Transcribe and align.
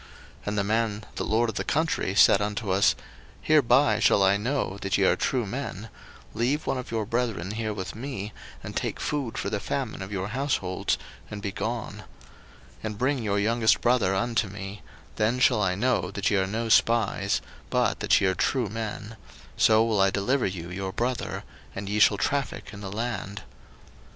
01:042:033 0.39 0.47
And 0.47 0.57
the 0.57 0.63
man, 0.63 1.05
the 1.13 1.23
lord 1.25 1.49
of 1.49 1.55
the 1.57 1.63
country, 1.63 2.15
said 2.15 2.41
unto 2.41 2.71
us, 2.71 2.95
Hereby 3.39 3.99
shall 3.99 4.23
I 4.23 4.35
know 4.35 4.79
that 4.81 4.97
ye 4.97 5.05
are 5.05 5.15
true 5.15 5.45
men; 5.45 5.89
leave 6.33 6.65
one 6.65 6.79
of 6.79 6.89
your 6.89 7.05
brethren 7.05 7.51
here 7.51 7.71
with 7.71 7.93
me, 7.93 8.33
and 8.63 8.75
take 8.75 8.99
food 8.99 9.37
for 9.37 9.51
the 9.51 9.59
famine 9.59 10.01
of 10.01 10.11
your 10.11 10.29
households, 10.29 10.97
and 11.29 11.39
be 11.39 11.51
gone: 11.51 11.97
01:042:034 12.77 12.77
And 12.81 12.97
bring 12.97 13.21
your 13.21 13.37
youngest 13.37 13.79
brother 13.81 14.15
unto 14.15 14.47
me: 14.47 14.81
then 15.17 15.37
shall 15.37 15.61
I 15.61 15.75
know 15.75 16.09
that 16.09 16.31
ye 16.31 16.37
are 16.37 16.47
no 16.47 16.67
spies, 16.67 17.39
but 17.69 17.99
that 17.99 18.19
ye 18.19 18.25
are 18.27 18.33
true 18.33 18.69
men: 18.69 19.17
so 19.55 19.83
will 19.85 20.01
I 20.01 20.09
deliver 20.09 20.47
you 20.47 20.71
your 20.71 20.91
brother, 20.91 21.43
and 21.75 21.87
ye 21.87 21.99
shall 21.99 22.17
traffick 22.17 22.73
in 22.73 22.81
the 22.81 22.91
land. 22.91 23.43